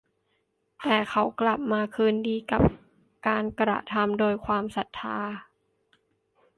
[0.81, 2.61] แต่เขากลับมาคืนดีกับ
[3.27, 5.19] การกระทำโดยความศรัทธา